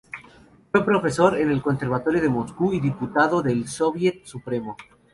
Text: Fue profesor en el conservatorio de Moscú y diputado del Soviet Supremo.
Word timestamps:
Fue 0.71 0.83
profesor 0.83 1.37
en 1.37 1.51
el 1.51 1.61
conservatorio 1.61 2.19
de 2.19 2.27
Moscú 2.27 2.73
y 2.73 2.79
diputado 2.79 3.43
del 3.43 3.67
Soviet 3.67 4.25
Supremo. 4.25 4.75